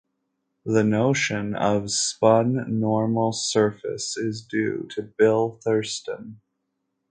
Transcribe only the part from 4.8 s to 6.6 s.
to Bill Thurston.